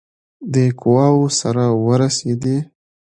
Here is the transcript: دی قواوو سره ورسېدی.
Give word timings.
دی 0.53 0.65
قواوو 0.81 1.27
سره 1.39 1.65
ورسېدی. 1.85 2.57